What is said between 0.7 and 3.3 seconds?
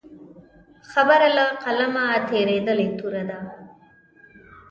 خبره له قلمه تېرېدلې توره